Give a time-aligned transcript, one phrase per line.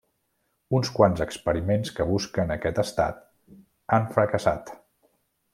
[0.77, 3.23] Uns quants experiments que busquen aquest estat
[3.99, 4.77] han fracassat.